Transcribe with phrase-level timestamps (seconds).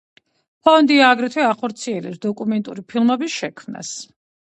[0.67, 3.93] ფონდი აგრეთვე ახორციელებს დოკუმენტური ფილმების შექმნას.